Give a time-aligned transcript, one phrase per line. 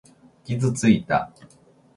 [0.43, 1.31] 傷ついた。